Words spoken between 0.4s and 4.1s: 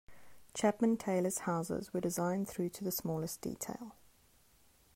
Chapman-Taylor's houses were designed through to the smallest detail.